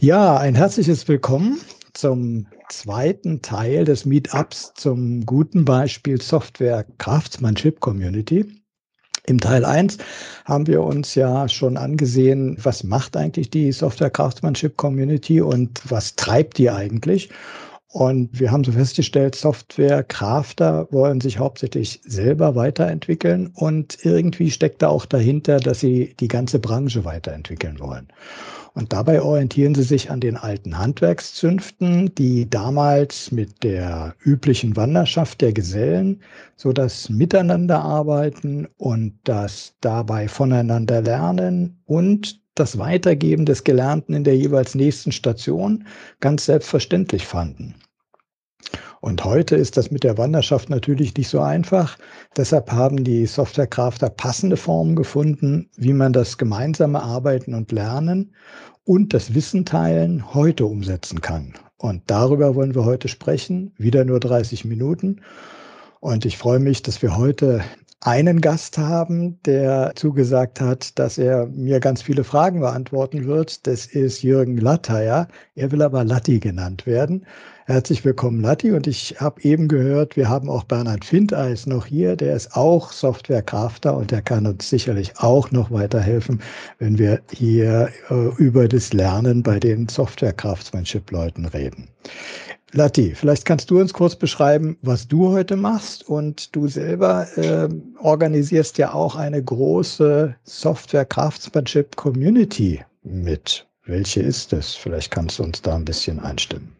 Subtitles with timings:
[0.00, 1.60] Ja, ein herzliches Willkommen
[1.92, 8.46] zum zweiten Teil des Meetups zum guten Beispiel Software Craftsmanship Community.
[9.26, 9.98] Im Teil 1
[10.44, 16.14] haben wir uns ja schon angesehen, was macht eigentlich die Software Craftsmanship Community und was
[16.14, 17.30] treibt die eigentlich?
[17.98, 24.88] Und wir haben so festgestellt, Software-Crafter wollen sich hauptsächlich selber weiterentwickeln und irgendwie steckt da
[24.88, 28.06] auch dahinter, dass sie die ganze Branche weiterentwickeln wollen.
[28.74, 35.40] Und dabei orientieren sie sich an den alten Handwerkszünften, die damals mit der üblichen Wanderschaft
[35.40, 36.22] der Gesellen
[36.54, 44.36] so das Miteinanderarbeiten und das dabei voneinander lernen und das Weitergeben des Gelernten in der
[44.36, 45.84] jeweils nächsten Station
[46.20, 47.74] ganz selbstverständlich fanden.
[49.00, 51.96] Und heute ist das mit der Wanderschaft natürlich nicht so einfach.
[52.36, 58.34] Deshalb haben die Softwarecrafter passende Formen gefunden, wie man das gemeinsame Arbeiten und Lernen
[58.84, 61.54] und das Wissen teilen heute umsetzen kann.
[61.76, 63.72] Und darüber wollen wir heute sprechen.
[63.76, 65.20] Wieder nur 30 Minuten.
[66.00, 67.62] Und ich freue mich, dass wir heute
[68.00, 73.66] einen Gast haben, der zugesagt hat, dass er mir ganz viele Fragen beantworten wird.
[73.66, 75.28] Das ist Jürgen Latteier.
[75.54, 77.26] Er will aber Latti genannt werden.
[77.68, 78.72] Herzlich willkommen, Latti.
[78.72, 82.16] Und ich habe eben gehört, wir haben auch Bernhard Findeis noch hier.
[82.16, 86.40] Der ist auch Software-Crafter und der kann uns sicherlich auch noch weiterhelfen,
[86.78, 91.88] wenn wir hier äh, über das Lernen bei den Software-Craftsmanship-Leuten reden.
[92.72, 96.08] Latti, vielleicht kannst du uns kurz beschreiben, was du heute machst.
[96.08, 103.66] Und du selber äh, organisierst ja auch eine große Software-Craftsmanship-Community mit.
[103.84, 104.74] Welche ist es?
[104.74, 106.77] Vielleicht kannst du uns da ein bisschen einstimmen.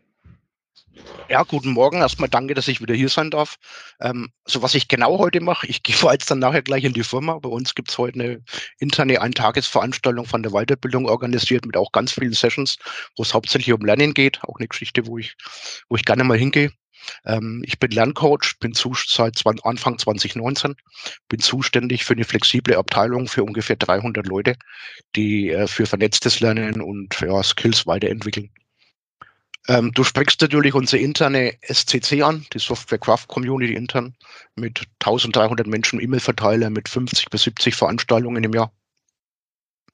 [1.28, 1.98] Ja, guten Morgen.
[1.98, 3.56] Erstmal danke, dass ich wieder hier sein darf.
[4.00, 7.02] Ähm, so was ich genau heute mache, ich gehe jetzt dann nachher gleich in die
[7.02, 7.38] Firma.
[7.38, 8.42] Bei uns gibt es heute eine
[8.78, 12.78] interne Eintagesveranstaltung von der Weiterbildung organisiert mit auch ganz vielen Sessions,
[13.16, 14.42] wo es hauptsächlich um Lernen geht.
[14.44, 15.36] Auch eine Geschichte, wo ich,
[15.88, 16.72] wo ich gerne mal hingehe.
[17.24, 20.76] Ähm, ich bin Lerncoach, bin zu, seit 20, Anfang 2019,
[21.28, 24.56] bin zuständig für eine flexible Abteilung für ungefähr 300 Leute,
[25.14, 28.50] die äh, für vernetztes Lernen und ja, Skills weiterentwickeln.
[29.68, 34.14] Ähm, du sprichst natürlich unsere interne SCC an, die Software Craft Community intern,
[34.56, 38.72] mit 1300 Menschen E-Mail-Verteiler, mit 50 bis 70 Veranstaltungen im Jahr,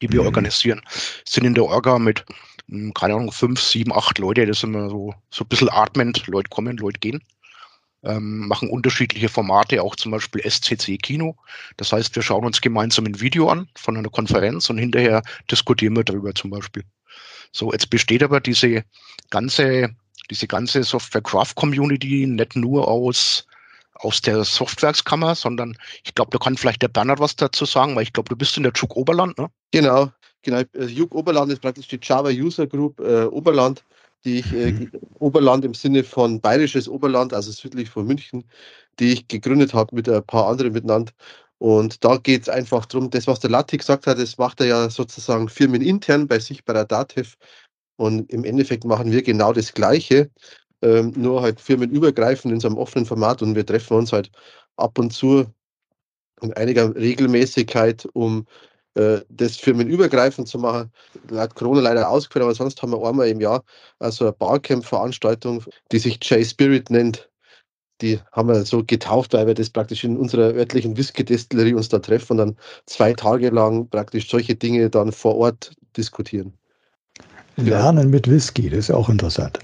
[0.00, 0.28] die wir mhm.
[0.28, 0.80] organisieren.
[1.24, 2.24] Sind in der Orga mit,
[2.68, 6.24] hm, keine Ahnung, fünf, sieben, acht Leute, das sind immer so, so ein bisschen atmend,
[6.28, 7.20] Leute kommen, Leute gehen.
[8.04, 11.36] Ähm, machen unterschiedliche Formate, auch zum Beispiel SCC Kino.
[11.78, 15.96] Das heißt, wir schauen uns gemeinsam ein Video an von einer Konferenz und hinterher diskutieren
[15.96, 16.84] wir darüber zum Beispiel.
[17.54, 18.82] So, jetzt besteht aber diese
[19.30, 19.88] ganze,
[20.28, 23.46] diese ganze Software Craft Community nicht nur aus,
[23.94, 28.02] aus der Softwerkskammer, sondern ich glaube, da kann vielleicht der Bernhard was dazu sagen, weil
[28.02, 29.46] ich glaube, du bist in der JUG Oberland, ne?
[29.70, 30.10] Genau,
[30.42, 30.62] genau.
[30.72, 33.84] Äh, JUG Oberland ist praktisch die Java User Group äh, Oberland,
[34.24, 34.90] die ich, äh, mhm.
[35.20, 38.42] Oberland im Sinne von bayerisches Oberland, also südlich von München,
[38.98, 41.12] die ich gegründet habe mit ein paar anderen miteinander.
[41.58, 44.66] Und da geht es einfach darum, das, was der Latti gesagt hat, das macht er
[44.66, 47.34] ja sozusagen firmenintern bei sich bei der DATEV.
[47.96, 50.30] Und im Endeffekt machen wir genau das Gleiche,
[50.82, 53.40] ähm, nur halt firmenübergreifend in so einem offenen Format.
[53.42, 54.30] Und wir treffen uns halt
[54.76, 55.46] ab und zu
[56.42, 58.46] in einiger Regelmäßigkeit, um
[58.94, 60.92] äh, das firmenübergreifend zu machen.
[61.32, 63.64] Hat Corona leider ausgefallen, aber sonst haben wir einmal im Jahr
[63.98, 67.28] also eine Barcamp-Veranstaltung, die sich J-Spirit nennt
[68.00, 71.98] die haben wir so getauft, weil wir das praktisch in unserer örtlichen Whisky-Destillerie uns da
[71.98, 72.56] treffen und dann
[72.86, 76.52] zwei Tage lang praktisch solche Dinge dann vor Ort diskutieren.
[77.56, 79.58] Lernen mit Whisky, das ist auch interessant.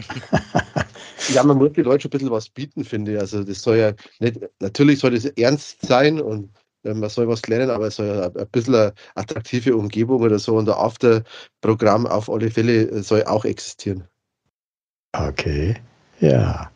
[1.35, 3.19] ja, man muss den Leuten ein bisschen was bieten, finde ich.
[3.19, 6.51] Also das soll ja nicht, natürlich soll das ernst sein und
[6.85, 10.39] äh, man soll was lernen, aber es soll ja ein bisschen eine attraktive Umgebung oder
[10.39, 14.05] so und der After-Programm auf alle Fälle äh, soll auch existieren.
[15.12, 15.75] Okay,
[16.21, 16.71] ja.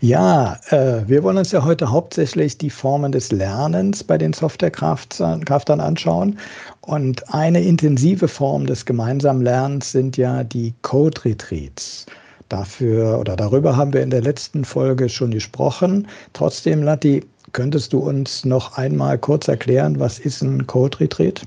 [0.00, 5.80] Ja, äh, wir wollen uns ja heute hauptsächlich die Formen des Lernens bei den Softwarekraftern
[5.80, 6.38] anschauen.
[6.80, 12.06] Und eine intensive Form des gemeinsamen Lernens sind ja die Code Retreats.
[12.48, 16.08] Dafür oder darüber haben wir in der letzten Folge schon gesprochen.
[16.32, 21.42] Trotzdem, Latti, könntest du uns noch einmal kurz erklären, was ist ein Code Retreat?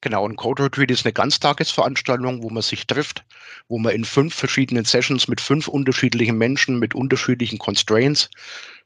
[0.00, 3.24] Genau, ein Code Retreat ist eine Ganztagesveranstaltung, wo man sich trifft,
[3.68, 8.30] wo man in fünf verschiedenen Sessions mit fünf unterschiedlichen Menschen mit unterschiedlichen Constraints,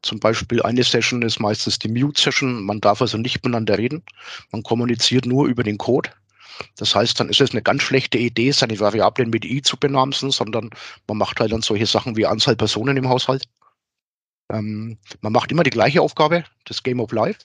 [0.03, 4.03] zum Beispiel eine Session ist meistens die Mute-Session, man darf also nicht miteinander reden,
[4.53, 6.11] man kommuniziert nur über den Code.
[6.77, 10.31] Das heißt, dann ist es eine ganz schlechte Idee, seine Variablen mit i zu benamsen,
[10.31, 10.71] sondern
[11.07, 13.45] man macht halt dann solche Sachen wie Anzahl Personen im Haushalt.
[14.51, 17.41] Ähm, man macht immer die gleiche Aufgabe, das Game of Life.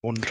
[0.00, 0.26] Und,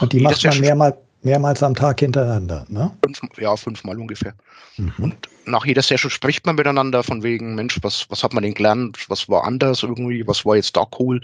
[0.00, 2.90] und die macht man mehrmals, Mehrmals am Tag hintereinander, ne?
[3.04, 4.34] Fünf, ja, fünfmal ungefähr.
[4.76, 4.92] Mhm.
[4.98, 8.54] Und nach jeder Session spricht man miteinander von wegen, Mensch, was, was hat man denn
[8.54, 8.98] gelernt?
[9.08, 10.26] Was war anders irgendwie?
[10.26, 11.20] Was war jetzt da cool?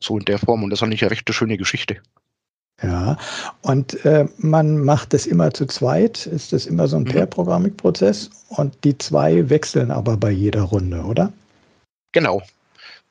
[0.00, 0.62] So in der Form.
[0.62, 1.98] Und das ist eigentlich eine recht schöne Geschichte.
[2.82, 3.16] Ja,
[3.60, 6.26] und äh, man macht das immer zu zweit.
[6.26, 7.08] Ist das immer so ein mhm.
[7.08, 8.30] Pair-Programming-Prozess?
[8.48, 11.32] Und die zwei wechseln aber bei jeder Runde, oder?
[12.12, 12.42] Genau.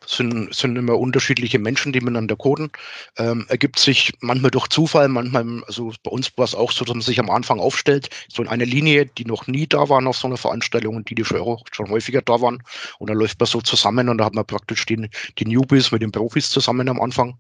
[0.08, 2.72] Sind, sind immer unterschiedliche Menschen, die miteinander coden.
[3.18, 6.96] Ähm, ergibt sich manchmal durch Zufall, manchmal, also bei uns war es auch so, dass
[6.96, 10.18] man sich am Anfang aufstellt, so in einer Linie, die noch nie da waren auf
[10.18, 12.64] so einer Veranstaltung und die, die schon, schon häufiger da waren.
[12.98, 15.08] Und dann läuft man so zusammen und da hat man praktisch die,
[15.38, 17.38] die Newbies mit den Profis zusammen am Anfang.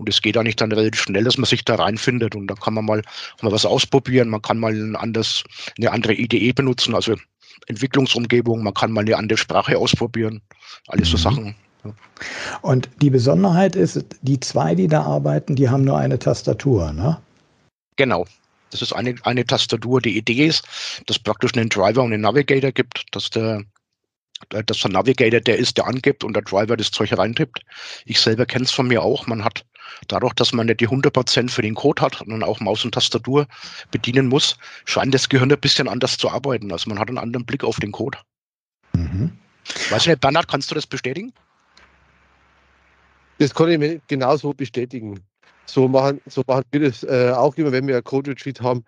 [0.00, 2.72] Und es geht eigentlich dann relativ schnell, dass man sich da reinfindet und da kann
[2.72, 3.02] man mal,
[3.42, 5.44] mal was ausprobieren, man kann mal ein anderes,
[5.76, 7.16] eine andere IDE benutzen, also
[7.66, 10.40] Entwicklungsumgebung, man kann mal eine andere Sprache ausprobieren,
[10.88, 11.22] alles so mhm.
[11.22, 11.54] Sachen.
[12.62, 17.20] Und die Besonderheit ist, die zwei, die da arbeiten, die haben nur eine Tastatur, ne?
[17.96, 18.26] Genau.
[18.70, 20.00] Das ist eine, eine Tastatur.
[20.00, 20.64] Die Idee ist,
[21.06, 23.64] dass es praktisch einen Driver und einen Navigator gibt, dass der,
[24.48, 27.60] dass der Navigator der ist, der angibt und der Driver das Zeug reintippt.
[28.04, 29.26] Ich selber kenne es von mir auch.
[29.26, 29.64] Man hat
[30.08, 33.46] dadurch, dass man nicht die 100% für den Code hat und auch Maus und Tastatur
[33.90, 36.70] bedienen muss, scheint das Gehirn ein bisschen anders zu arbeiten.
[36.72, 38.18] Also man hat einen anderen Blick auf den Code.
[38.92, 39.32] Mhm.
[39.90, 41.32] Weißt du nicht, Bernhard, kannst du das bestätigen?
[43.40, 45.18] Das kann ich mir genauso bestätigen.
[45.64, 48.84] So machen, so machen wir das äh, auch immer, wenn wir ein Code Retreat haben,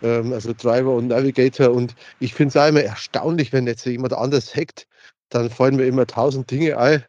[0.00, 1.72] ähm, also Driver und Navigator.
[1.72, 4.86] Und ich finde es auch immer erstaunlich, wenn jetzt jemand anders hackt,
[5.30, 7.04] dann fallen mir immer tausend Dinge ein,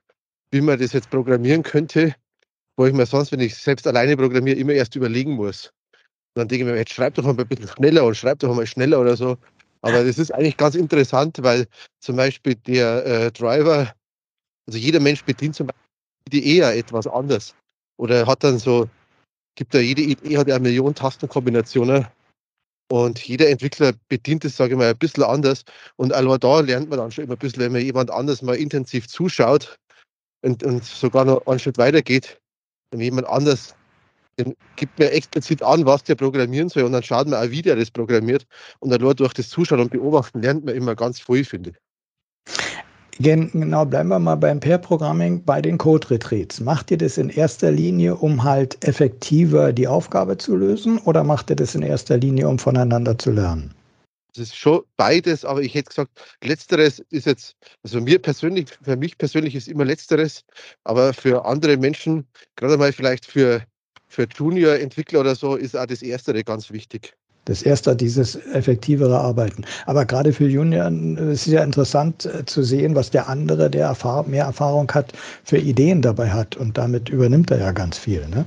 [0.49, 2.15] wie man das jetzt programmieren könnte,
[2.77, 5.71] wo ich mir sonst, wenn ich selbst alleine programmiere, immer erst überlegen muss.
[6.33, 8.55] Und dann denke ich mir, jetzt schreib doch mal ein bisschen schneller und schreib doch
[8.55, 9.37] mal schneller oder so.
[9.83, 11.67] Aber das ist eigentlich ganz interessant, weil
[11.99, 13.93] zum Beispiel der äh, Driver,
[14.65, 15.86] also jeder Mensch bedient zum Beispiel
[16.27, 17.55] Idee ja etwas anders.
[17.97, 18.89] Oder hat dann so,
[19.55, 22.07] gibt ja jede Idee hat eine Million Tastenkombinationen
[22.89, 25.63] und jeder Entwickler bedient es, sage ich mal, ein bisschen anders.
[25.97, 28.55] Und allein da lernt man dann schon immer ein bisschen, wenn man jemand anders mal
[28.55, 29.77] intensiv zuschaut
[30.43, 32.39] und, und sogar noch einen Schritt weiter geht,
[32.91, 33.75] wenn jemand anders
[34.75, 37.75] gibt mir explizit an, was der programmieren soll und dann schaut man auch, wie der
[37.75, 38.45] das programmiert.
[38.79, 41.75] Und dann durch das Zuschauen und Beobachten lernt man immer ganz viel, finde ich.
[43.19, 46.59] Genau, bleiben wir mal beim Pair-Programming bei den Code-Retreats.
[46.59, 51.49] Macht ihr das in erster Linie, um halt effektiver die Aufgabe zu lösen oder macht
[51.49, 53.73] ihr das in erster Linie, um voneinander zu lernen?
[54.35, 56.11] Das ist schon beides, aber ich hätte gesagt,
[56.43, 60.43] letzteres ist jetzt, also mir persönlich, für mich persönlich ist immer letzteres,
[60.83, 63.63] aber für andere Menschen, gerade mal vielleicht für,
[64.07, 67.15] für Junior-Entwickler oder so, ist auch das Erstere ganz wichtig.
[67.47, 69.63] Das erste, dieses effektivere Arbeiten.
[69.85, 70.91] Aber gerade für Junior
[71.31, 73.95] ist es ja interessant äh, zu sehen, was der andere, der
[74.27, 75.13] mehr Erfahrung hat,
[75.45, 76.57] für Ideen dabei hat.
[76.57, 78.27] Und damit übernimmt er ja ganz viel.
[78.27, 78.45] Ne?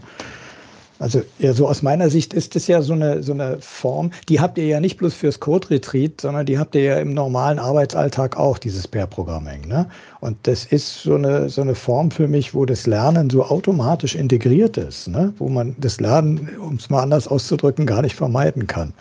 [1.01, 4.39] Also ja, so aus meiner Sicht ist es ja so eine, so eine Form, die
[4.39, 8.37] habt ihr ja nicht bloß fürs Code-Retreat, sondern die habt ihr ja im normalen Arbeitsalltag
[8.37, 9.67] auch, dieses Pair-Programming.
[9.67, 9.91] Ne?
[10.21, 14.15] Und das ist so eine, so eine Form für mich, wo das Lernen so automatisch
[14.15, 15.33] integriert ist, ne?
[15.39, 18.93] wo man das Lernen, um es mal anders auszudrücken, gar nicht vermeiden kann.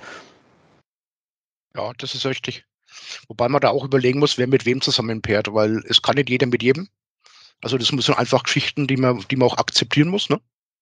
[1.76, 2.64] Ja, das ist richtig.
[3.28, 6.30] Wobei man da auch überlegen muss, wer mit wem zusammen pairt, weil es kann nicht
[6.30, 6.88] jeder mit jedem.
[7.62, 10.30] Also das sind einfach Geschichten, die man, die man auch akzeptieren muss.
[10.30, 10.40] Ne?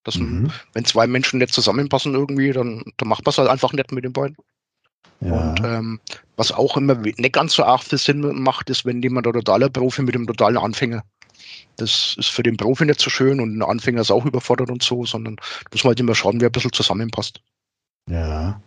[0.08, 0.50] Das, mhm.
[0.72, 4.06] Wenn zwei Menschen nicht zusammenpassen irgendwie, dann, dann macht man es halt einfach nicht mit
[4.06, 4.38] den beiden.
[5.20, 5.50] Ja.
[5.50, 6.00] Und ähm,
[6.38, 9.68] was auch immer nicht ganz so arg viel Sinn macht, ist, wenn jemand ein totaler
[9.70, 11.04] Profi mit einem totalen Anfänger.
[11.76, 14.82] Das ist für den Profi nicht so schön und der Anfänger ist auch überfordert und
[14.82, 15.36] so, sondern
[15.74, 17.42] muss man halt immer schauen, wer ein bisschen zusammenpasst.
[18.10, 18.62] Ja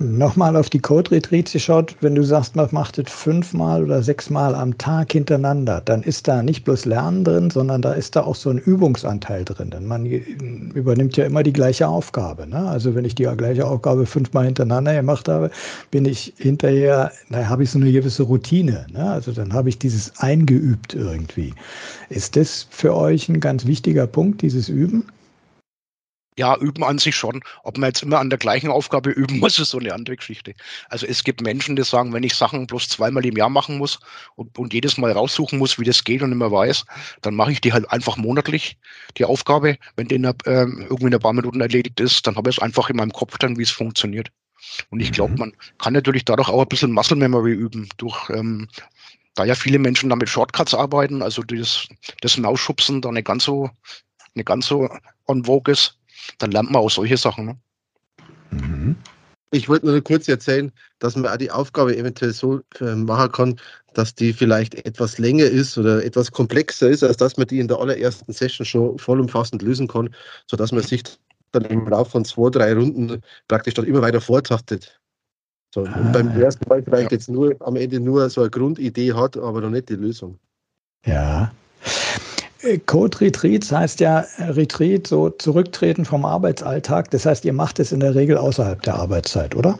[0.00, 4.76] nochmal auf die Code-Retreats geschaut, wenn du sagst, man macht es fünfmal oder sechsmal am
[4.78, 8.50] Tag hintereinander, dann ist da nicht bloß Lernen drin, sondern da ist da auch so
[8.50, 9.70] ein Übungsanteil drin.
[9.70, 12.46] Denn man übernimmt ja immer die gleiche Aufgabe.
[12.46, 12.58] Ne?
[12.68, 15.50] Also wenn ich die gleiche Aufgabe fünfmal hintereinander gemacht habe,
[15.90, 18.86] bin ich hinterher, da habe ich so eine gewisse Routine.
[18.92, 19.10] Ne?
[19.10, 21.54] Also dann habe ich dieses eingeübt irgendwie.
[22.08, 25.04] Ist das für euch ein ganz wichtiger Punkt, dieses Üben?
[26.38, 27.42] Ja, üben an sich schon.
[27.64, 30.54] Ob man jetzt immer an der gleichen Aufgabe üben muss, ist so eine andere Geschichte.
[30.88, 33.98] Also es gibt Menschen, die sagen, wenn ich Sachen bloß zweimal im Jahr machen muss
[34.36, 36.84] und, und jedes Mal raussuchen muss, wie das geht und immer weiß,
[37.22, 38.78] dann mache ich die halt einfach monatlich,
[39.16, 39.78] die Aufgabe.
[39.96, 42.58] Wenn die in einer, äh, irgendwie in ein paar Minuten erledigt ist, dann habe ich
[42.58, 44.30] es einfach in meinem Kopf dann, wie es funktioniert.
[44.90, 45.38] Und ich glaube, mhm.
[45.40, 48.68] man kann natürlich dadurch auch ein bisschen Muscle Memory üben, durch ähm,
[49.34, 51.88] da ja viele Menschen damit Shortcuts arbeiten, also das,
[52.20, 53.70] das Mausschubsen da nicht ganz so,
[54.34, 54.88] nicht ganz so
[55.26, 55.97] on vogue ist
[56.38, 57.46] dann lernt man auch solche Sachen.
[57.46, 57.56] Ne?
[58.50, 58.96] Mhm.
[59.50, 63.60] Ich wollte nur kurz erzählen, dass man auch die Aufgabe eventuell so äh, machen kann,
[63.94, 67.68] dass die vielleicht etwas länger ist oder etwas komplexer ist, als dass man die in
[67.68, 70.14] der allerersten Session schon vollumfassend lösen kann,
[70.46, 71.02] sodass man sich
[71.52, 75.00] dann im Laufe von zwei, drei Runden praktisch dann immer weiter vortaktet.
[75.74, 77.16] So, ah, und beim ersten Mal vielleicht ja.
[77.16, 80.38] jetzt nur am Ende nur so eine Grundidee hat, aber noch nicht die Lösung.
[81.06, 81.52] Ja.
[82.62, 87.10] Äh, Code Retreats heißt ja Retreat, so zurücktreten vom Arbeitsalltag.
[87.10, 89.78] Das heißt, ihr macht es in der Regel außerhalb der Arbeitszeit, oder?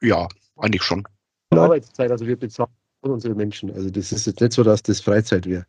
[0.00, 1.06] Ja, eigentlich schon.
[1.50, 2.70] Arbeitszeit, also wir bezahlen
[3.02, 3.72] unsere Menschen.
[3.72, 5.66] Also das ist jetzt nicht so, dass das Freizeit wäre.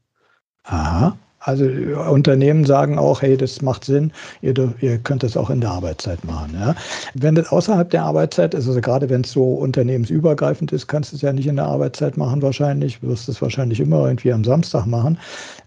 [0.64, 1.18] Aha.
[1.44, 5.72] Also Unternehmen sagen auch, hey, das macht Sinn, ihr, ihr könnt das auch in der
[5.72, 6.54] Arbeitszeit machen.
[6.54, 6.76] Ja?
[7.16, 11.16] Wenn das außerhalb der Arbeitszeit ist, also gerade wenn es so unternehmensübergreifend ist, kannst du
[11.16, 14.86] es ja nicht in der Arbeitszeit machen wahrscheinlich, wirst es wahrscheinlich immer irgendwie am Samstag
[14.86, 15.18] machen.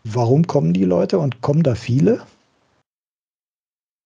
[0.05, 2.21] Warum kommen die Leute und kommen da viele?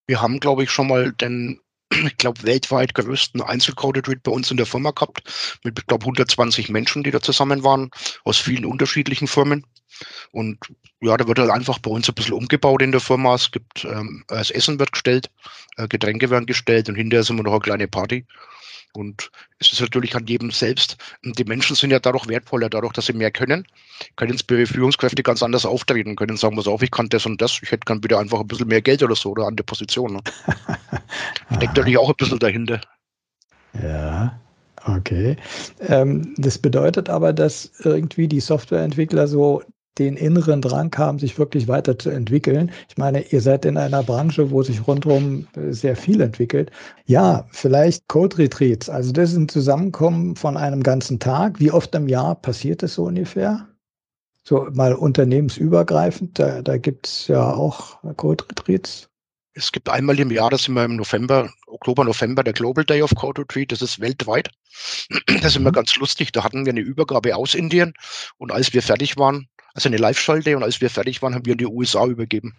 [0.07, 1.61] Wir haben, glaube ich, schon mal den
[1.91, 5.23] ich glaube, weltweit größten Einzelcoded bei uns in der Firma gehabt,
[5.65, 7.91] mit, ich glaube, 120 Menschen, die da zusammen waren,
[8.25, 9.65] aus vielen unterschiedlichen Firmen.
[10.33, 10.59] Und
[11.01, 13.35] ja, da wird halt einfach bei uns ein bisschen umgebaut in der Firma.
[13.35, 15.31] Es gibt, ähm, das Essen wird gestellt,
[15.77, 18.27] äh, Getränke werden gestellt und hinterher sind wir noch eine kleine Party.
[18.95, 20.97] Und es ist natürlich an jedem selbst.
[21.25, 23.67] Und die Menschen sind ja dadurch wertvoller, dadurch, dass sie mehr können,
[24.17, 27.61] können bei Führungskräfte ganz anders auftreten, können sagen, was auf, ich kann das und das,
[27.63, 30.15] ich hätte gern bitte einfach ein bisschen mehr Geld oder so oder an der Position.
[30.15, 30.21] Ne?
[31.57, 32.81] Steckt natürlich auch ein bisschen dahinter.
[33.83, 34.41] Ja,
[34.85, 35.37] okay.
[35.81, 39.63] Ähm, das bedeutet aber, dass irgendwie die Softwareentwickler so
[39.99, 42.71] den inneren Drang haben, sich wirklich weiterzuentwickeln.
[42.89, 46.71] Ich meine, ihr seid in einer Branche, wo sich rundherum äh, sehr viel entwickelt.
[47.07, 48.89] Ja, vielleicht Code Retreats.
[48.89, 51.61] Also das ist ein Zusammenkommen von einem ganzen Tag.
[51.61, 53.69] Wie oft im Jahr passiert das so ungefähr?
[54.45, 59.09] So mal unternehmensübergreifend, da, da gibt es ja auch Code Retreats.
[59.59, 63.03] Es gibt einmal im Jahr, das sind wir im November, Oktober, November, der Global Day
[63.03, 63.73] of Code Retreat.
[63.73, 64.51] Das ist weltweit.
[65.27, 65.75] Das ist immer mhm.
[65.75, 66.33] ganz lustig.
[66.33, 67.93] Da hatten wir eine Übergabe aus Indien
[68.37, 69.49] und als wir fertig waren,
[69.79, 72.55] also eine Live-Schalte und als wir fertig waren, haben wir in die USA übergeben.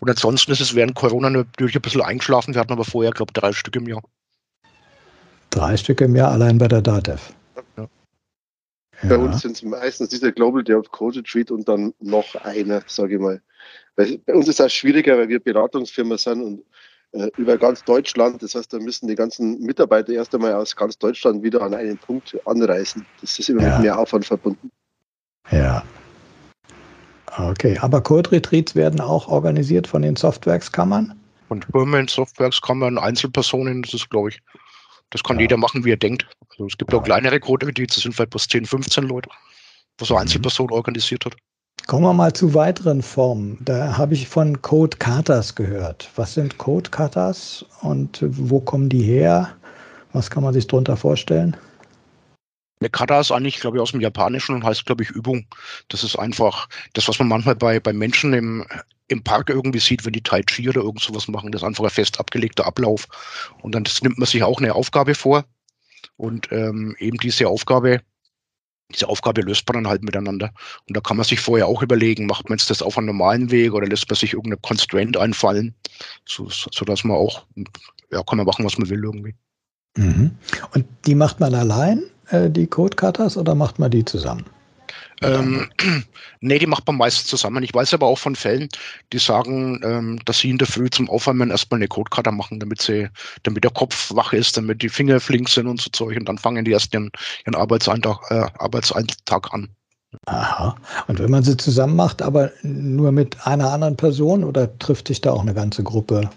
[0.00, 2.54] Und ansonsten ist es während Corona natürlich ein bisschen eingeschlafen.
[2.54, 4.02] Wir hatten aber vorher, glaube ich, drei Stück im Jahr.
[5.50, 7.20] Drei Stück im Jahr allein bei der DATEV.
[7.76, 7.88] Ja.
[9.02, 12.82] Bei uns sind es meistens dieser Global Day of Code Retreat und dann noch einer,
[12.86, 13.42] sage ich mal.
[13.96, 16.64] Weil bei uns ist das schwieriger, weil wir Beratungsfirma sind und
[17.12, 18.42] äh, über ganz Deutschland.
[18.42, 21.98] Das heißt, da müssen die ganzen Mitarbeiter erst einmal aus ganz Deutschland wieder an einen
[21.98, 23.04] Punkt anreisen.
[23.20, 23.74] Das ist immer ja.
[23.74, 24.70] mit mehr Aufwand verbunden.
[25.50, 25.84] Ja,
[27.36, 31.14] Okay, aber Code Retreats werden auch organisiert von den Softwerkskammern?
[31.48, 34.40] Von Firmen, Softwerkskammern, Einzelpersonen, das ist, glaube ich,
[35.10, 35.42] das kann ja.
[35.42, 36.26] jeder machen, wie er denkt.
[36.50, 36.98] Also es gibt ja.
[36.98, 39.28] auch kleinere Code Retreats, das sind vielleicht bloß 10, 15 Leute,
[39.98, 40.20] was so mhm.
[40.20, 40.72] Einzelperson mhm.
[40.72, 41.34] organisiert hat.
[41.86, 43.58] Kommen wir mal zu weiteren Formen.
[43.60, 46.10] Da habe ich von Code Katas gehört.
[46.16, 49.50] Was sind Code Katas und wo kommen die her?
[50.12, 51.56] Was kann man sich darunter vorstellen?
[52.84, 55.46] Eine Kata ist eigentlich, glaube ich, aus dem Japanischen und heißt, glaube ich, Übung.
[55.88, 58.66] Das ist einfach das, was man manchmal bei, bei Menschen im,
[59.08, 61.50] im Park irgendwie sieht, wenn die Tai Chi oder irgend sowas machen.
[61.50, 63.08] Das ist einfach ein fest abgelegter Ablauf.
[63.62, 65.46] Und dann nimmt man sich auch eine Aufgabe vor.
[66.18, 68.02] Und ähm, eben diese Aufgabe,
[68.92, 70.52] diese Aufgabe löst man dann halt miteinander.
[70.86, 73.50] Und da kann man sich vorher auch überlegen, macht man jetzt das auf einem normalen
[73.50, 75.74] Weg oder lässt man sich irgendeine Constraint einfallen,
[76.26, 77.46] so, so man auch,
[78.10, 79.34] ja, kann man machen, was man will irgendwie.
[79.96, 80.36] Mhm.
[80.74, 82.02] Und die macht man allein?
[82.30, 84.44] Äh, die Code-Cutters oder macht man die zusammen?
[85.22, 85.68] Ähm,
[86.40, 87.62] nee, die macht man meistens zusammen.
[87.62, 88.68] Ich weiß aber auch von Fällen,
[89.12, 92.82] die sagen, ähm, dass sie in der Früh zum Aufwärmen erstmal eine Codecutter machen, damit
[92.82, 93.08] sie,
[93.42, 96.38] damit der Kopf wach ist, damit die Finger flink sind und so Zeug und dann
[96.38, 97.10] fangen die erst ihren,
[97.46, 99.68] ihren Arbeitsalltag, äh, Arbeitsalltag an.
[100.26, 100.76] Aha.
[101.08, 105.20] Und wenn man sie zusammen macht, aber nur mit einer anderen Person oder trifft sich
[105.20, 106.30] da auch eine ganze Gruppe?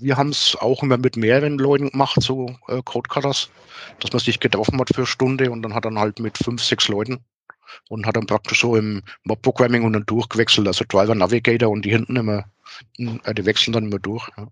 [0.00, 3.50] Wir haben es auch immer mit mehreren Leuten gemacht, so äh, Codecutters,
[4.00, 6.62] dass man sich getroffen hat für eine Stunde und dann hat dann halt mit fünf,
[6.62, 7.18] sechs Leuten
[7.88, 11.90] und hat dann praktisch so im Mob-Programming und dann durchgewechselt, also Driver Navigator und die
[11.90, 12.44] hinten immer,
[12.98, 14.28] äh, die wechseln dann immer durch.
[14.36, 14.48] Ja.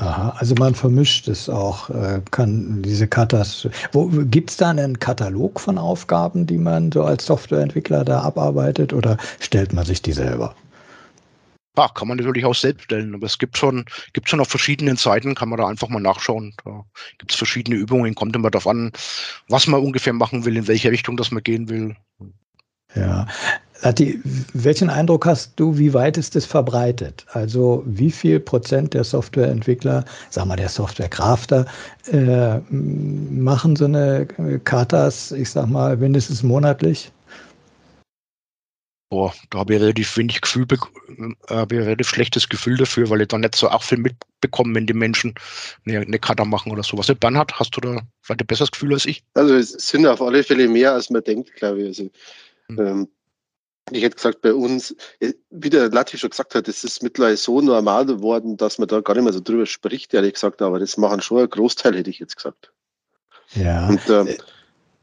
[0.00, 3.68] Aha, also man vermischt es auch, äh, kann diese Katas.
[4.30, 9.16] Gibt es da einen Katalog von Aufgaben, die man so als Softwareentwickler da abarbeitet oder
[9.40, 10.54] stellt man sich die selber?
[11.78, 14.96] Ja, kann man natürlich auch selbst stellen, aber es gibt schon, gibt schon auf verschiedenen
[14.96, 16.52] Seiten, kann man da einfach mal nachschauen.
[16.64, 16.84] Da
[17.18, 18.90] gibt es verschiedene Übungen, kommt immer darauf an,
[19.48, 21.94] was man ungefähr machen will, in welche Richtung das man gehen will.
[22.96, 23.28] Ja.
[23.82, 24.20] Lati,
[24.54, 27.24] welchen Eindruck hast du, wie weit ist es verbreitet?
[27.30, 31.64] Also wie viel Prozent der Softwareentwickler, sagen wir der Softwarecrafter,
[32.10, 34.26] äh, machen so eine
[34.64, 37.12] Katas, ich sag mal, mindestens monatlich?
[39.10, 43.22] Boah, da habe ich relativ wenig Gefühl, äh, habe ich relativ schlechtes Gefühl dafür, weil
[43.22, 45.34] ich da nicht so auch viel mitbekomme, wenn die Menschen
[45.86, 47.10] eine, eine Karte machen oder sowas.
[47.18, 49.22] Bernhard, hast du da vielleicht ein besseres Gefühl als ich?
[49.34, 51.86] Also es sind auf alle Fälle mehr, als man denkt, glaube ich.
[51.88, 52.10] Also,
[52.68, 52.78] mhm.
[52.78, 53.08] ähm,
[53.90, 57.38] Ich hätte gesagt, bei uns, äh, wie der Latti schon gesagt hat, es ist mittlerweile
[57.38, 60.78] so normal geworden, dass man da gar nicht mehr so drüber spricht, ehrlich gesagt, aber
[60.78, 62.72] das machen schon ein Großteil, hätte ich jetzt gesagt.
[63.54, 63.88] Ja.
[63.88, 64.28] Und ähm,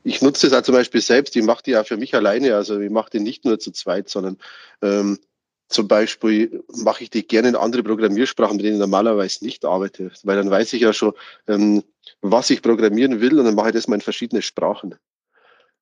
[0.05, 2.79] ich nutze das auch zum Beispiel selbst, ich mache die ja für mich alleine, also
[2.79, 4.38] ich mache die nicht nur zu zweit, sondern
[4.81, 5.19] ähm,
[5.67, 10.12] zum Beispiel mache ich die gerne in andere Programmiersprachen, mit denen ich normalerweise nicht arbeite,
[10.24, 11.13] weil dann weiß ich ja schon,
[11.47, 11.83] ähm,
[12.21, 14.95] was ich programmieren will und dann mache ich das mal in verschiedene Sprachen.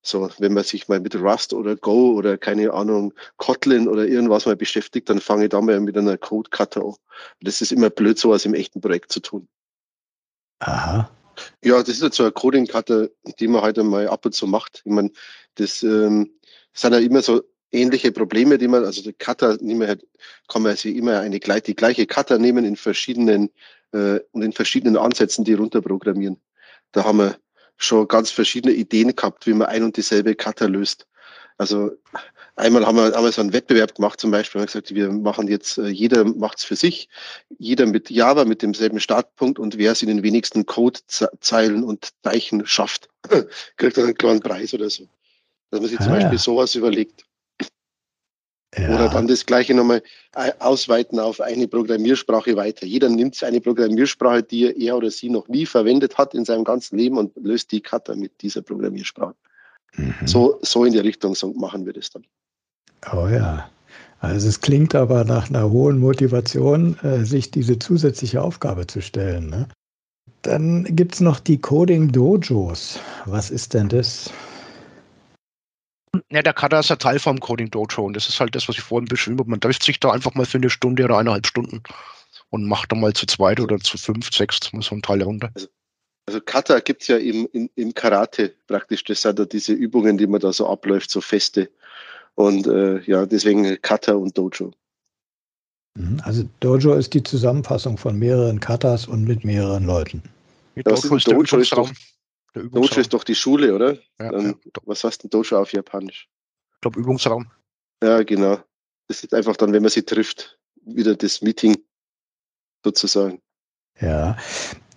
[0.02, 4.46] So, wenn man sich mal mit Rust oder Go oder keine Ahnung, Kotlin oder irgendwas
[4.46, 6.96] mal beschäftigt, dann fange ich da mal mit einer Code-Cutter an.
[7.42, 9.48] Das ist immer blöd, sowas im echten Projekt zu tun.
[10.60, 11.10] Aha.
[11.64, 13.10] Ja, das ist jetzt so eine Coding-Cutter,
[13.40, 14.82] die man halt einmal ab und zu macht.
[14.86, 15.12] Ich meine,
[15.56, 16.32] das ähm,
[16.74, 20.06] sind ja immer so ähnliche Probleme, die man, also die Cutter nehmen halt,
[20.48, 23.50] kann man sich immer eine die gleiche Cutter nehmen in verschiedenen
[23.92, 26.40] äh, und in verschiedenen Ansätzen, die runterprogrammieren.
[26.92, 27.38] Da haben wir
[27.78, 31.08] schon ganz verschiedene Ideen gehabt, wie man ein und dieselbe Cutter löst.
[31.58, 31.92] Also
[32.56, 35.12] einmal haben wir, haben wir so einen Wettbewerb gemacht, zum Beispiel, haben wir gesagt, wir
[35.12, 37.10] machen jetzt, äh, jeder macht es für sich,
[37.58, 42.66] jeder mit Java, mit demselben Startpunkt und wer es in den wenigsten Codezeilen und Zeichen
[42.66, 43.10] schafft,
[43.78, 45.08] kriegt dann einen kleinen Preis oder so.
[45.72, 46.40] Dass man sich zum ah, Beispiel ja.
[46.40, 47.26] sowas überlegt.
[48.78, 48.96] Ja.
[48.96, 50.02] Oder dann das Gleiche nochmal
[50.36, 52.86] äh, ausweiten auf eine Programmiersprache weiter.
[52.86, 56.98] Jeder nimmt eine Programmiersprache, die er oder sie noch nie verwendet hat in seinem ganzen
[56.98, 59.36] Leben und löst die Cutter mit dieser Programmiersprache.
[59.96, 60.16] Mhm.
[60.26, 62.26] So, so in die Richtung so machen wir das dann.
[63.12, 63.70] Oh ja.
[64.20, 69.50] Also es klingt aber nach einer hohen Motivation, äh, sich diese zusätzliche Aufgabe zu stellen.
[69.50, 69.68] Ne?
[70.44, 73.00] Dann gibt es noch die Coding Dojos.
[73.26, 74.32] Was ist denn das?
[76.32, 78.78] Ja, der Cutter ist ein Teil vom Coding Dojo und das ist halt das, was
[78.78, 79.50] ich vorhin beschrieben habe.
[79.50, 81.82] Man trifft sich da einfach mal für eine Stunde oder eineinhalb Stunden
[82.50, 85.50] und macht dann mal zu zweit oder zu fünf, sechs so ein Teil runter.
[85.56, 85.68] Also,
[86.28, 89.04] also Kata gibt es ja im, im, im, Karate praktisch.
[89.04, 91.70] Das sind ja diese Übungen, die man da so abläuft, so feste.
[92.36, 94.72] Und äh, ja, deswegen Kata und Dojo.
[95.96, 100.24] Mhm, also Dojo ist die Zusammenfassung von mehreren Katas und mit mehreren Leuten.
[100.76, 101.92] Dojo ist, Dojo ist doch,
[102.54, 103.94] Dojo ist doch die Schule, oder?
[104.20, 104.82] Ja, Dann, ja.
[104.86, 106.28] Was heißt denn Dojo auf Japanisch?
[106.76, 107.52] Ich glaube Übungsraum.
[108.04, 108.60] Ja, genau.
[109.08, 111.78] Das ist einfach dann, wenn man sie trifft, wieder das Meeting
[112.84, 113.40] sozusagen.
[114.02, 114.36] Ja,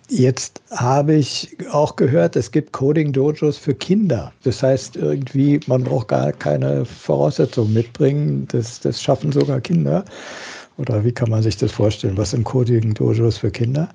[0.09, 4.31] Jetzt habe ich auch gehört, es gibt Coding-Dojos für Kinder.
[4.43, 8.47] Das heißt irgendwie, man braucht gar keine Voraussetzungen mitbringen.
[8.49, 10.05] Das, das schaffen sogar Kinder.
[10.77, 12.15] Oder wie kann man sich das vorstellen?
[12.15, 13.89] Was sind Coding-Dojos für Kinder?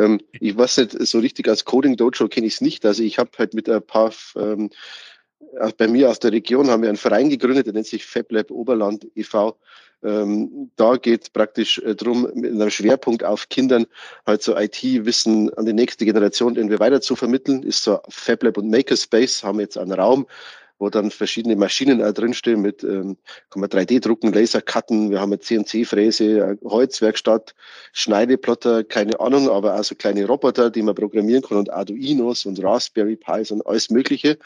[0.00, 2.86] Ähm, ich weiß nicht, so richtig als Coding Dojo kenne ich es nicht.
[2.86, 4.70] Also ich habe halt mit ein paar, ähm,
[5.76, 9.06] bei mir aus der Region haben wir einen Verein gegründet, der nennt sich FabLab Oberland
[9.14, 9.58] e.V.
[10.02, 13.86] Ähm, da geht es praktisch äh, darum, mit einem Schwerpunkt auf Kindern
[14.26, 17.62] halt so IT-Wissen an die nächste Generation irgendwie weiter zu vermitteln.
[17.62, 20.26] Ist so FabLab und Makerspace, haben jetzt einen Raum,
[20.78, 23.18] wo dann verschiedene Maschinen auch drinstehen mit, ähm,
[23.50, 27.54] kann man 3D drucken, Laser cutten, wir haben eine CNC-Fräse, Holzwerkstatt,
[27.92, 32.62] Schneideplotter, keine Ahnung, aber auch so kleine Roboter, die man programmieren kann und Arduinos und
[32.64, 34.38] Raspberry Pis und alles Mögliche.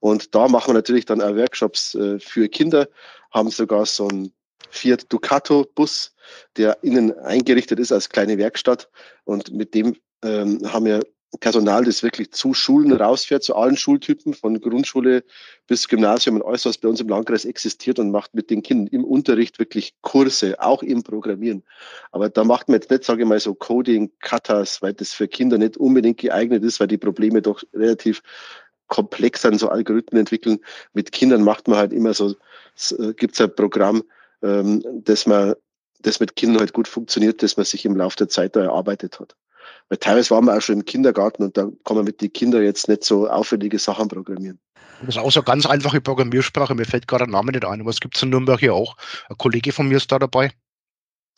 [0.00, 2.88] Und da machen wir natürlich dann auch Workshops äh, für Kinder,
[3.30, 4.32] haben sogar so ein
[4.70, 6.14] Fiat Ducato Bus,
[6.56, 8.88] der innen eingerichtet ist als kleine Werkstatt.
[9.24, 11.02] Und mit dem ähm, haben wir
[11.40, 15.24] Personal, das wirklich zu Schulen rausfährt, zu allen Schultypen, von Grundschule
[15.66, 18.86] bis Gymnasium und alles, was bei uns im Landkreis existiert und macht mit den Kindern
[18.86, 21.64] im Unterricht wirklich Kurse, auch im Programmieren.
[22.12, 25.28] Aber da macht man jetzt nicht, sage ich mal, so Coding, Katas, weil das für
[25.28, 28.22] Kinder nicht unbedingt geeignet ist, weil die Probleme doch relativ
[28.86, 30.60] komplex sind, so Algorithmen entwickeln.
[30.94, 32.34] Mit Kindern macht man halt immer so,
[33.16, 34.02] gibt es ein Programm,
[34.42, 35.54] ähm, dass man,
[36.00, 39.18] das mit Kindern halt gut funktioniert, dass man sich im Laufe der Zeit da erarbeitet
[39.18, 39.36] hat.
[39.88, 42.62] Weil teilweise waren wir auch schon im Kindergarten und da kann man mit den Kindern
[42.62, 44.60] jetzt nicht so aufwendige Sachen programmieren.
[45.00, 46.74] Das ist auch so ganz einfache Programmiersprache.
[46.74, 48.96] Mir fällt gerade der Name nicht ein, aber es gibt es in Nürnberg hier auch.
[49.28, 50.50] Ein Kollege von mir ist da dabei.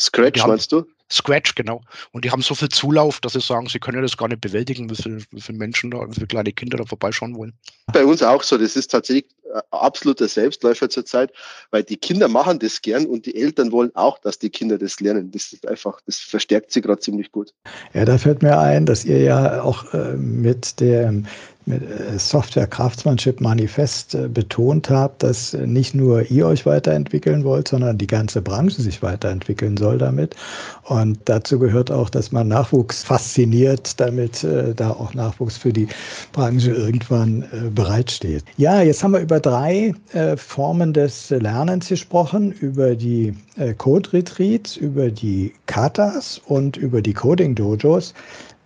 [0.00, 0.86] Scratch, meinst du?
[1.12, 1.82] Scratch, genau.
[2.12, 4.88] Und die haben so viel Zulauf, dass sie sagen, sie können das gar nicht bewältigen,
[4.88, 7.52] wie viele, wie viele Menschen da, wie viele kleine Kinder da vorbeischauen wollen.
[7.92, 8.56] Bei uns auch so.
[8.56, 9.26] Das ist tatsächlich
[9.70, 11.32] absoluter Selbstläufer zurzeit,
[11.70, 15.00] weil die Kinder machen das gern und die Eltern wollen auch, dass die Kinder das
[15.00, 15.30] lernen.
[15.30, 17.52] Das ist einfach, das verstärkt sie gerade ziemlich gut.
[17.94, 21.26] Ja, da fällt mir ein, dass ihr ja auch äh, mit dem
[21.70, 27.68] mit äh, Software Craftsmanship Manifest äh, betont habt, dass nicht nur ihr euch weiterentwickeln wollt,
[27.68, 30.36] sondern die ganze Branche sich weiterentwickeln soll damit.
[30.84, 35.88] Und dazu gehört auch, dass man Nachwuchs fasziniert, damit äh, da auch Nachwuchs für die
[36.32, 38.44] Branche irgendwann bereitsteht.
[38.56, 39.94] Ja, jetzt haben wir über drei
[40.36, 43.34] Formen des Lernens gesprochen, über die
[43.78, 48.14] Code Retreats, über die Katas und über die Coding Dojos.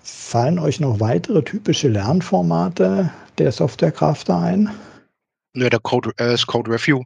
[0.04, 4.70] Fallen euch noch weitere typische Lernformate der Softwarecrafter ein?
[5.54, 7.02] Ja, der Code, äh, das Code Review.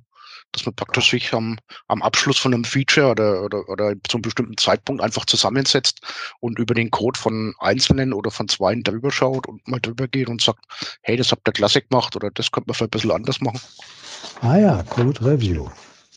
[0.53, 1.59] dass man praktisch sich am,
[1.89, 6.01] am Abschluss von einem Feature oder, oder, oder zum bestimmten Zeitpunkt einfach zusammensetzt
[6.41, 10.29] und über den Code von Einzelnen oder von Zweien drüber schaut und mal drüber geht
[10.29, 10.65] und sagt,
[11.03, 13.61] hey, das habt ihr klasse gemacht oder das könnte man vielleicht ein bisschen anders machen.
[14.41, 15.69] Ah ja, Code Review.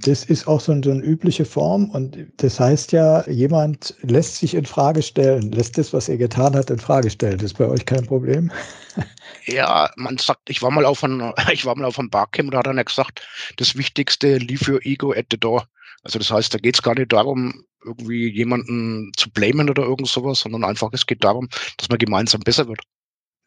[0.04, 4.66] Das ist auch so, eine übliche Form und das heißt ja, jemand lässt sich in
[4.66, 7.38] Frage stellen, lässt das, was er getan hat, in Frage stellen.
[7.38, 8.52] Das ist bei euch kein Problem?
[9.46, 12.60] Ja, man sagt, ich war mal auf einem, ich war mal auf einem Barcamp, da
[12.60, 13.26] hat einer gesagt,
[13.58, 15.66] das Wichtigste, leave your ego at the door.
[16.04, 20.10] Also das heißt, da geht es gar nicht darum, irgendwie jemanden zu blamen oder irgend
[20.10, 22.82] sowas, sondern einfach, es geht darum, dass man gemeinsam besser wird.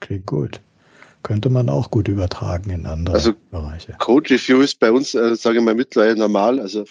[0.00, 0.60] Klingt gut
[1.24, 3.96] könnte man auch gut übertragen in andere also, Bereiche.
[3.98, 6.60] Code Review ist bei uns, äh, sage ich mal, mittlerweile normal.
[6.60, 6.84] Also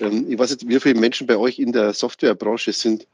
[0.00, 3.06] ähm, ich weiß nicht, wie viele Menschen bei euch in der Softwarebranche sind,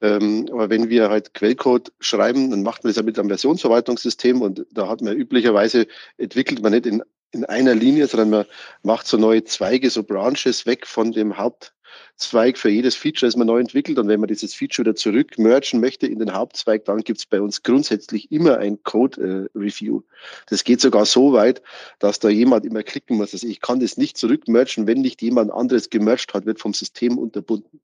[0.00, 4.42] ähm, aber wenn wir halt Quellcode schreiben, dann macht man das ja mit einem Versionsverwaltungssystem
[4.42, 5.86] und da hat man üblicherweise,
[6.18, 8.44] entwickelt man nicht in, in einer Linie, sondern man
[8.82, 11.72] macht so neue Zweige, so Branches weg von dem Haupt
[12.16, 13.98] Zweig für jedes Feature, das man neu entwickelt.
[13.98, 17.26] Und wenn man dieses Feature wieder zurück mergen möchte in den Hauptzweig, dann gibt es
[17.26, 19.98] bei uns grundsätzlich immer ein Code-Review.
[19.98, 20.02] Äh,
[20.48, 21.62] das geht sogar so weit,
[21.98, 23.32] dass da jemand immer klicken muss.
[23.32, 27.18] Also ich kann das nicht zurückmergen, wenn nicht jemand anderes gemerged hat, wird vom System
[27.18, 27.80] unterbunden.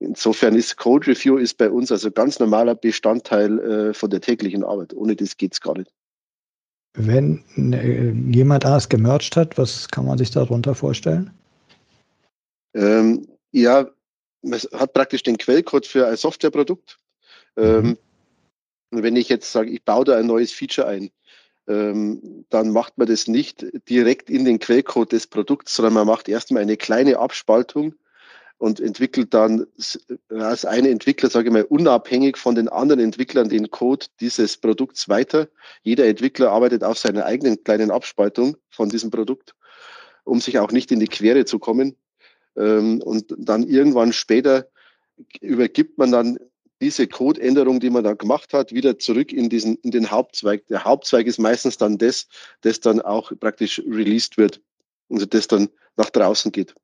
[0.00, 4.64] Insofern ist Code Review ist bei uns also ganz normaler Bestandteil äh, von der täglichen
[4.64, 4.94] Arbeit.
[4.94, 5.92] Ohne das geht es gar nicht.
[6.94, 11.30] Wenn äh, jemand alles gemerged hat, was kann man sich darunter vorstellen?
[12.74, 13.90] Ähm, ja,
[14.42, 16.98] man hat praktisch den Quellcode für ein Softwareprodukt.
[17.56, 17.96] Ähm,
[18.90, 19.02] mhm.
[19.02, 21.10] wenn ich jetzt sage, ich baue da ein neues Feature ein,
[21.68, 26.28] ähm, dann macht man das nicht direkt in den Quellcode des Produkts, sondern man macht
[26.28, 27.94] erstmal eine kleine Abspaltung
[28.58, 29.66] und entwickelt dann
[30.28, 35.08] als eine Entwickler, sage ich mal, unabhängig von den anderen Entwicklern den Code dieses Produkts
[35.08, 35.48] weiter.
[35.82, 39.54] Jeder Entwickler arbeitet auf seiner eigenen kleinen Abspaltung von diesem Produkt,
[40.24, 41.96] um sich auch nicht in die Quere zu kommen.
[42.56, 44.68] Ähm, und dann irgendwann später
[45.40, 46.38] übergibt man dann
[46.80, 50.66] diese Codeänderung, die man da gemacht hat, wieder zurück in diesen, in den Hauptzweig.
[50.68, 52.26] Der Hauptzweig ist meistens dann das,
[52.62, 54.62] das dann auch praktisch released wird.
[55.10, 56.74] Also das dann nach draußen geht.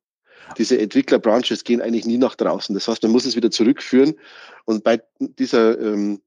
[0.57, 2.73] Diese Entwickler-Branches gehen eigentlich nie nach draußen.
[2.75, 4.15] Das heißt, man muss es wieder zurückführen.
[4.65, 6.21] Und bei dieser ähm,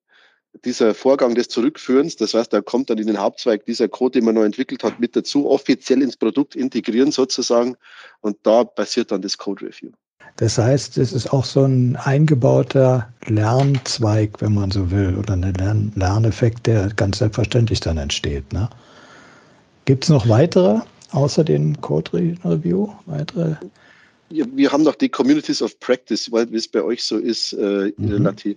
[0.64, 4.24] dieser Vorgang des Zurückführens, das heißt, da kommt dann in den Hauptzweig dieser Code, den
[4.24, 7.76] man neu entwickelt hat, mit dazu, offiziell ins Produkt integrieren sozusagen.
[8.20, 9.90] Und da passiert dann das Code Review.
[10.36, 15.54] Das heißt, es ist auch so ein eingebauter Lernzweig, wenn man so will, oder ein
[15.54, 18.52] Lern Lerneffekt, der ganz selbstverständlich dann entsteht.
[18.52, 18.68] Ne?
[19.84, 20.80] Gibt es noch weitere,
[21.12, 22.88] außer dem Code Review?
[23.06, 23.56] Weitere?
[24.30, 28.08] Wir haben noch die Communities of Practice, weil es bei euch so ist, äh, mhm.
[28.08, 28.56] relativ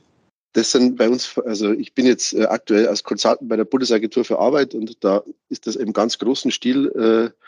[0.54, 4.24] das sind bei uns, also ich bin jetzt äh, aktuell als Consultant bei der Bundesagentur
[4.24, 7.44] für Arbeit und da ist das im ganz großen Stil äh,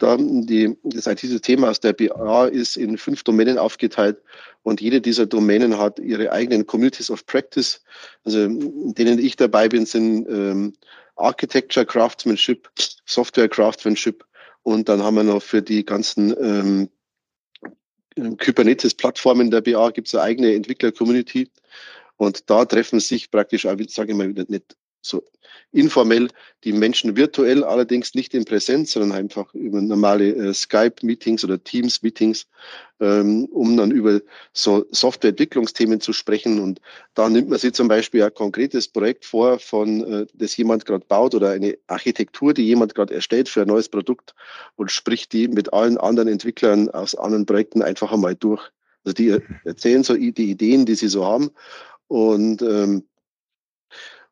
[0.00, 4.18] da die, das IT-System aus der BA ist in fünf Domänen aufgeteilt
[4.62, 7.82] und jede dieser Domänen hat ihre eigenen Communities of Practice.
[8.24, 10.72] Also in denen ich dabei bin, sind ähm,
[11.16, 12.70] Architecture Craftsmanship,
[13.04, 14.24] Software Craftsmanship
[14.62, 16.88] und dann haben wir noch für die ganzen ähm,
[18.38, 21.50] Kubernetes-Plattformen der BA gibt es eine eigene Entwickler-Community.
[22.20, 25.24] Und da treffen sich praktisch, sage ich mal wieder nicht so
[25.72, 26.28] informell,
[26.64, 32.46] die Menschen virtuell, allerdings nicht in Präsenz, sondern einfach über normale äh, Skype-Meetings oder Teams-Meetings,
[33.00, 34.20] ähm, um dann über
[34.52, 36.60] so Softwareentwicklungsthemen zu sprechen.
[36.60, 36.82] Und
[37.14, 41.06] da nimmt man sich zum Beispiel ein konkretes Projekt vor, von äh, das jemand gerade
[41.06, 44.34] baut oder eine Architektur, die jemand gerade erstellt für ein neues Produkt
[44.76, 48.70] und spricht die mit allen anderen Entwicklern aus anderen Projekten einfach einmal durch.
[49.04, 51.50] Also die erzählen so die Ideen, die sie so haben
[52.10, 53.04] und, ähm,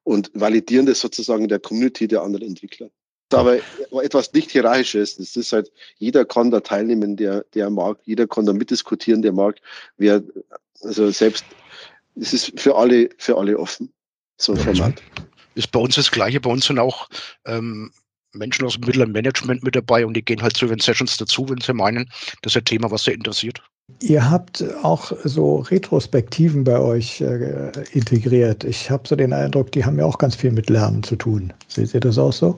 [0.03, 2.91] und validieren das sozusagen in der Community der anderen Entwickler.
[3.33, 3.59] Aber
[4.03, 5.17] etwas nicht Hierarchisches.
[5.17, 7.99] Das ist halt, jeder kann da teilnehmen, der, der mag.
[8.05, 9.61] Jeder kann da mitdiskutieren, der mag.
[9.97, 10.23] Wer,
[10.83, 11.45] also selbst,
[12.17, 13.93] es ist für alle, für alle offen.
[14.39, 15.03] So ein Format.
[15.55, 16.41] Ist bei uns das Gleiche.
[16.41, 17.09] Bei uns sind auch
[17.45, 17.93] ähm,
[18.33, 21.49] Menschen aus dem mittleren Management mit dabei und die gehen halt zu den Sessions dazu,
[21.49, 22.11] wenn sie meinen,
[22.43, 23.63] das ist ein Thema, was sie interessiert.
[24.01, 28.63] Ihr habt auch so Retrospektiven bei euch äh, integriert.
[28.65, 31.53] Ich habe so den Eindruck, die haben ja auch ganz viel mit Lernen zu tun.
[31.67, 32.57] Seht ihr das auch so?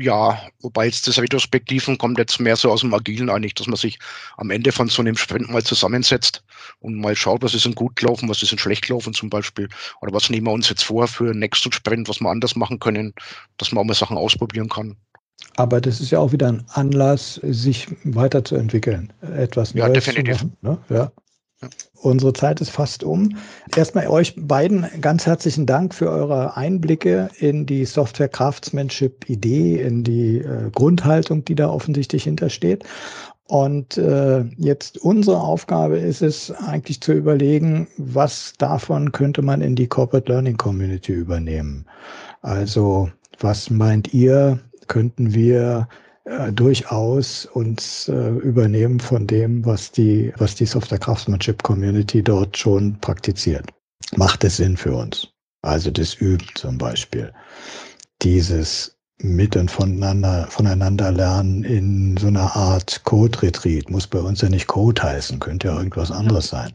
[0.00, 3.76] Ja, wobei jetzt das Retrospektiven kommt jetzt mehr so aus dem Agilen eigentlich, dass man
[3.76, 3.98] sich
[4.36, 6.44] am Ende von so einem Sprint mal zusammensetzt
[6.78, 9.68] und mal schaut, was ist denn gut gelaufen, was ist denn schlecht gelaufen zum Beispiel.
[10.00, 12.78] Oder was nehmen wir uns jetzt vor für den nächsten Sprint, was wir anders machen
[12.78, 13.12] können,
[13.56, 14.96] dass man auch mal Sachen ausprobieren kann.
[15.56, 20.38] Aber das ist ja auch wieder ein Anlass, sich weiterzuentwickeln, etwas ja, Neues definitiv.
[20.38, 20.56] zu machen.
[20.62, 20.78] Ne?
[20.88, 21.12] Ja,
[22.00, 23.36] Unsere Zeit ist fast um.
[23.74, 30.04] Erstmal euch beiden ganz herzlichen Dank für eure Einblicke in die Software Craftsmanship Idee, in
[30.04, 32.84] die äh, Grundhaltung, die da offensichtlich hintersteht.
[33.48, 39.74] Und äh, jetzt unsere Aufgabe ist es eigentlich zu überlegen, was davon könnte man in
[39.74, 41.86] die Corporate Learning Community übernehmen.
[42.42, 45.88] Also was meint ihr, könnten wir
[46.24, 52.56] äh, durchaus uns äh, übernehmen von dem, was die, was die Software Craftsmanship Community dort
[52.56, 53.66] schon praktiziert.
[54.16, 55.28] Macht es Sinn für uns?
[55.62, 57.32] Also das übt zum Beispiel.
[58.22, 63.90] Dieses mit und voneinander, voneinander lernen in so einer Art Code-Retreat.
[63.90, 66.72] Muss bei uns ja nicht Code heißen, könnte ja irgendwas anderes sein.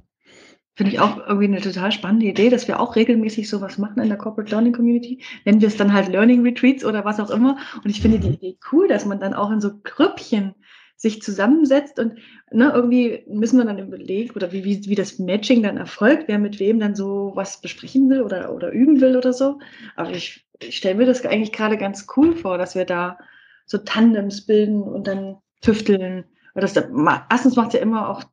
[0.76, 4.10] Finde ich auch irgendwie eine total spannende Idee, dass wir auch regelmäßig sowas machen in
[4.10, 5.22] der Corporate Learning Community.
[5.46, 7.58] Nennen wir es dann halt Learning Retreats oder was auch immer.
[7.84, 8.34] Und ich finde die.
[8.34, 10.56] Idee cool, dass man dann auch in so Grüppchen
[10.96, 12.14] sich zusammensetzt und
[12.52, 16.40] ne, irgendwie müssen wir dann überlegen, oder wie, wie, wie das Matching dann erfolgt, wer
[16.40, 19.60] mit wem dann so was besprechen will oder, oder üben will oder so.
[19.96, 23.18] Aber ich, ich stelle mir das eigentlich gerade ganz cool vor, dass wir da
[23.66, 26.26] so Tandems bilden und dann tüfteln.
[26.56, 28.24] Erstens macht es ja immer auch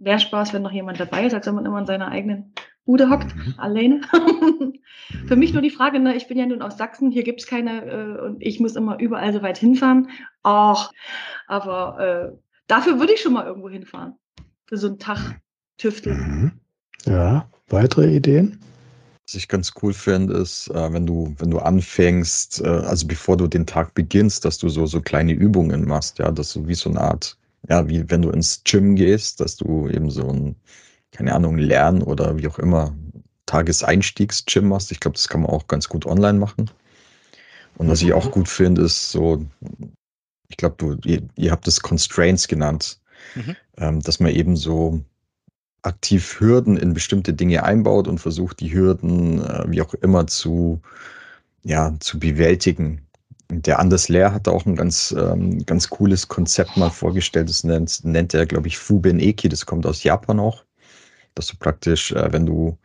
[0.00, 2.52] mehr Spaß, wenn noch jemand dabei ist, als wenn man immer in seiner eigenen
[2.84, 3.54] Bude hockt, mhm.
[3.58, 4.00] alleine.
[5.26, 7.46] Für mich nur die Frage, ne, ich bin ja nun aus Sachsen, hier gibt es
[7.46, 10.08] keine äh, und ich muss immer überall so weit hinfahren.
[10.42, 10.90] Ach,
[11.46, 14.14] aber äh, dafür würde ich schon mal irgendwo hinfahren.
[14.66, 15.40] Für so einen Tag
[15.76, 16.18] tüfteln.
[16.18, 17.12] Mhm.
[17.12, 18.58] Ja, weitere Ideen?
[19.26, 23.36] Was ich ganz cool finde, ist, äh, wenn du, wenn du anfängst, äh, also bevor
[23.36, 26.74] du den Tag beginnst, dass du so, so kleine Übungen machst, ja, dass du wie
[26.74, 27.36] so eine Art
[27.68, 30.56] ja, wie wenn du ins Gym gehst, dass du eben so ein,
[31.12, 32.94] keine Ahnung, Lernen oder wie auch immer,
[33.46, 34.92] Tageseinstiegs-Gym machst.
[34.92, 36.70] Ich glaube, das kann man auch ganz gut online machen.
[37.76, 38.30] Und was ich auch mhm.
[38.30, 39.44] gut finde, ist so,
[40.48, 43.00] ich glaube, du, ihr, ihr, habt es Constraints genannt,
[43.34, 43.56] mhm.
[43.78, 45.00] ähm, dass man eben so
[45.82, 50.80] aktiv Hürden in bestimmte Dinge einbaut und versucht, die Hürden, äh, wie auch immer, zu,
[51.62, 53.06] ja, zu bewältigen.
[53.50, 57.48] Der Anders Lehr hat auch ein ganz, ähm, ganz cooles Konzept mal vorgestellt.
[57.48, 59.48] Das nennt, nennt er, glaube ich, Fuben Eki.
[59.48, 60.64] Das kommt aus Japan auch.
[61.34, 62.78] Dass du praktisch, äh, wenn du,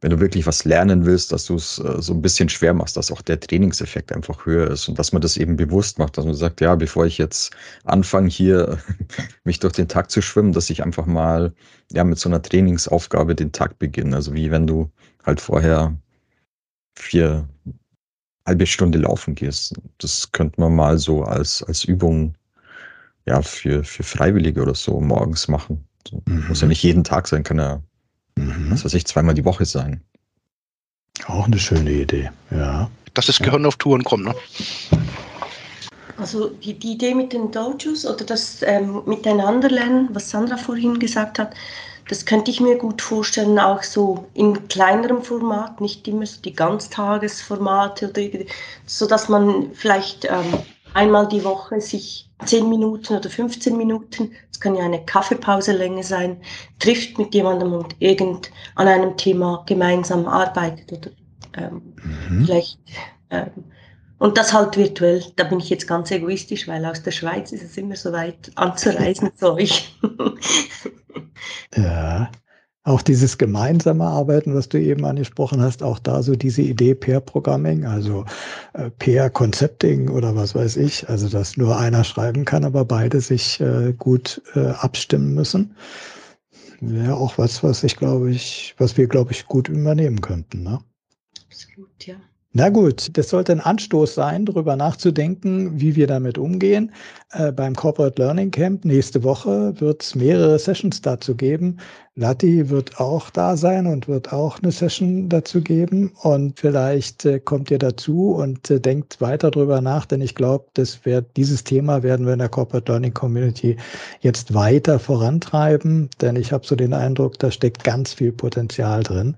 [0.00, 2.96] wenn du wirklich was lernen willst, dass du es äh, so ein bisschen schwer machst,
[2.96, 6.24] dass auch der Trainingseffekt einfach höher ist und dass man das eben bewusst macht, dass
[6.24, 8.78] man sagt, ja, bevor ich jetzt anfange, hier
[9.44, 11.52] mich durch den Tag zu schwimmen, dass ich einfach mal
[11.92, 14.16] ja mit so einer Trainingsaufgabe den Tag beginne.
[14.16, 14.90] Also wie wenn du
[15.24, 15.96] halt vorher
[16.96, 17.48] vier,
[18.46, 19.74] halbe Stunde laufen gehst.
[19.98, 22.34] Das könnte man mal so als, als Übung
[23.26, 25.84] ja, für, für Freiwillige oder so morgens machen.
[26.26, 26.44] Mhm.
[26.48, 27.80] Muss ja nicht jeden Tag sein, kann ja,
[28.36, 28.70] mhm.
[28.70, 30.02] was weiß ich, zweimal die Woche sein.
[31.26, 32.90] Auch eine schöne Idee, ja.
[33.14, 33.68] Dass das Gehirn ja.
[33.68, 34.34] auf Touren kommt, ne?
[36.16, 40.98] Also die, die Idee mit den Dojos oder das ähm, Miteinander lernen, was Sandra vorhin
[40.98, 41.54] gesagt hat,
[42.08, 46.54] das könnte ich mir gut vorstellen, auch so in kleinerem Format, nicht immer so die
[46.54, 48.44] Ganztagesformate, oder,
[48.86, 50.58] so dass man vielleicht ähm,
[50.92, 56.40] einmal die Woche sich 10 Minuten oder 15 Minuten, das kann ja eine Kaffeepauselänge sein,
[56.78, 61.10] trifft mit jemandem und irgend an einem Thema gemeinsam arbeitet oder
[61.56, 61.94] ähm,
[62.28, 62.44] mhm.
[62.44, 62.78] vielleicht
[63.30, 63.50] ähm,
[64.18, 65.22] und das halt virtuell.
[65.36, 68.52] Da bin ich jetzt ganz egoistisch, weil aus der Schweiz ist es immer so weit
[68.54, 69.94] anzureisen zu euch.
[71.76, 72.30] Ja.
[72.86, 77.86] Auch dieses gemeinsame Arbeiten, was du eben angesprochen hast, auch da so diese Idee Pair-Programming,
[77.86, 78.26] also
[78.74, 83.58] äh, Pair-Concepting oder was weiß ich, also dass nur einer schreiben kann, aber beide sich
[83.60, 85.74] äh, gut äh, abstimmen müssen.
[86.80, 90.62] Wäre auch was, was ich glaube ich, was wir glaube ich gut übernehmen könnten.
[90.62, 90.78] Ne?
[91.46, 92.16] Absolut, ja.
[92.56, 96.92] Na gut, das sollte ein Anstoß sein, darüber nachzudenken, wie wir damit umgehen.
[97.32, 101.78] Äh, beim Corporate Learning Camp nächste Woche wird es mehrere Sessions dazu geben.
[102.14, 106.12] Lati wird auch da sein und wird auch eine Session dazu geben.
[106.22, 110.66] Und vielleicht äh, kommt ihr dazu und äh, denkt weiter darüber nach, denn ich glaube,
[110.74, 113.76] das wird, dieses Thema werden wir in der Corporate Learning Community
[114.20, 119.36] jetzt weiter vorantreiben, denn ich habe so den Eindruck, da steckt ganz viel Potenzial drin.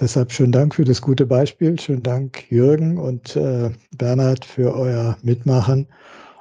[0.00, 1.78] Deshalb schönen Dank für das gute Beispiel.
[1.80, 5.88] Schönen Dank, Jürgen und äh, Bernhard, für euer Mitmachen.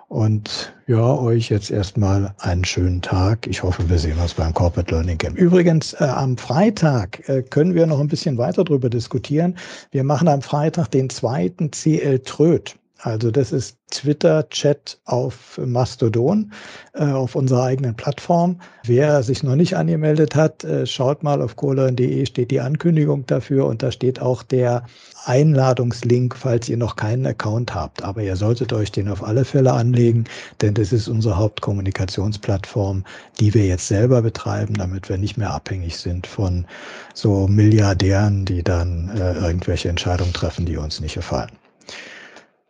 [0.10, 3.48] Und ja, euch jetzt erstmal einen schönen Tag.
[3.48, 5.38] Ich hoffe, wir sehen uns beim Corporate Learning Camp.
[5.38, 9.58] Übrigens, äh, am Freitag äh, können wir noch ein bisschen weiter darüber diskutieren.
[9.90, 12.76] Wir machen am Freitag den zweiten CL Tröd.
[13.00, 16.52] Also das ist Twitter-Chat auf Mastodon,
[16.94, 18.60] äh, auf unserer eigenen Plattform.
[18.84, 23.68] Wer sich noch nicht angemeldet hat, äh, schaut mal auf colon.de steht die Ankündigung dafür
[23.68, 24.84] und da steht auch der
[25.26, 28.04] Einladungslink, falls ihr noch keinen Account habt.
[28.04, 30.26] Aber ihr solltet euch den auf alle Fälle anlegen,
[30.62, 33.04] denn das ist unsere Hauptkommunikationsplattform,
[33.40, 36.66] die wir jetzt selber betreiben, damit wir nicht mehr abhängig sind von
[37.14, 41.52] so Milliardären, die dann äh, irgendwelche Entscheidungen treffen, die uns nicht gefallen.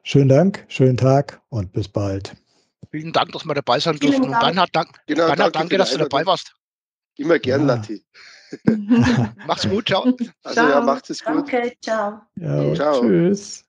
[0.10, 2.34] Schönen Dank, schönen Tag und bis bald.
[2.92, 4.24] Vielen Dank, dass wir dabei sein durften.
[4.24, 6.56] Und dann hat Dank, genau, danke, danke dass du dabei warst.
[7.18, 7.76] Immer gern, ja.
[7.76, 8.06] Nati.
[9.46, 10.04] Mach's gut, ciao.
[10.44, 10.70] Also ciao.
[10.70, 11.52] ja, macht es gut.
[11.52, 12.22] Danke, ciao.
[12.38, 13.02] Ja, ciao.
[13.02, 13.66] Tschüss.